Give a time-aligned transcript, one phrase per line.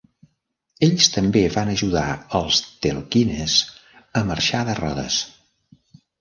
[0.85, 2.05] Ells també van ajudar
[2.39, 3.59] els Telquines
[4.23, 5.21] a marxar de Rodes.